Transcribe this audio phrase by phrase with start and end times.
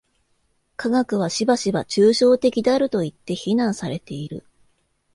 [0.77, 4.43] 科学はしばしば抽象的であるといって非難されている。